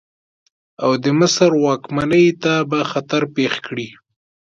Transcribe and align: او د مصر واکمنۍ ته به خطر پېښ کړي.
او 0.83 0.91
د 1.03 1.05
مصر 1.19 1.49
واکمنۍ 1.65 2.27
ته 2.43 2.53
به 2.69 2.79
خطر 2.91 3.21
پېښ 3.35 3.53
کړي. 3.67 3.87